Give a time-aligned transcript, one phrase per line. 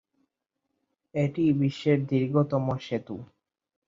[1.15, 3.15] এটি বিশ্বের দীর্ঘতম সেতু।